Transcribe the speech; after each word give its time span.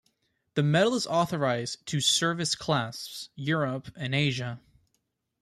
The 0.55 0.63
medal 0.63 0.95
is 0.95 1.05
authorized 1.05 1.85
two 1.85 2.01
service 2.01 2.55
clasps: 2.55 3.29
"Europe" 3.35 3.91
and 3.95 4.15
"Asia". 4.15 4.59